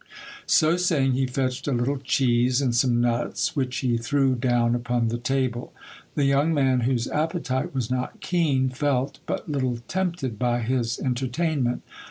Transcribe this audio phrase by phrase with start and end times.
[0.47, 5.09] So saving, he fetched a little cheese and some nuts, which he threw down upon
[5.09, 5.73] the table.
[6.15, 11.83] The young man, whose appetite was not keen, felt but little tempted by his entertainment.